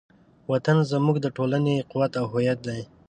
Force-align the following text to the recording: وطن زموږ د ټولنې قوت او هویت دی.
وطن 0.51 0.77
زموږ 0.91 1.15
د 1.21 1.27
ټولنې 1.37 1.85
قوت 1.91 2.11
او 2.19 2.25
هویت 2.33 2.59
دی. 2.67 2.81